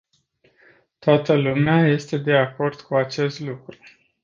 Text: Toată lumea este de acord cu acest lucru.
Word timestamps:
Toată 0.99 1.33
lumea 1.33 1.87
este 1.87 2.17
de 2.17 2.33
acord 2.37 2.81
cu 2.81 2.95
acest 2.95 3.39
lucru. 3.39 3.77